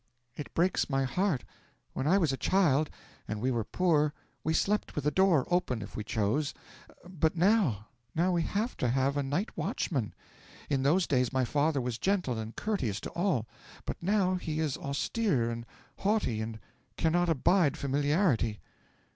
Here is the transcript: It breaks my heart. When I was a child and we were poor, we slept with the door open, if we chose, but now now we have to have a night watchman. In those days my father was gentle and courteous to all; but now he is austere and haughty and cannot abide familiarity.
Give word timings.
It 0.35 0.51
breaks 0.55 0.89
my 0.89 1.03
heart. 1.03 1.43
When 1.93 2.07
I 2.07 2.17
was 2.17 2.33
a 2.33 2.35
child 2.35 2.89
and 3.27 3.39
we 3.39 3.51
were 3.51 3.63
poor, 3.63 4.15
we 4.43 4.51
slept 4.51 4.95
with 4.95 5.03
the 5.03 5.11
door 5.11 5.45
open, 5.51 5.83
if 5.83 5.95
we 5.95 6.03
chose, 6.03 6.55
but 7.07 7.35
now 7.35 7.85
now 8.15 8.31
we 8.31 8.41
have 8.41 8.75
to 8.77 8.89
have 8.89 9.15
a 9.15 9.21
night 9.21 9.55
watchman. 9.55 10.15
In 10.71 10.81
those 10.81 11.05
days 11.05 11.31
my 11.31 11.45
father 11.45 11.79
was 11.79 11.99
gentle 11.99 12.39
and 12.39 12.55
courteous 12.55 12.99
to 13.01 13.11
all; 13.11 13.45
but 13.85 14.01
now 14.01 14.33
he 14.33 14.59
is 14.59 14.75
austere 14.75 15.51
and 15.51 15.67
haughty 15.99 16.41
and 16.41 16.59
cannot 16.97 17.29
abide 17.29 17.77
familiarity. 17.77 18.59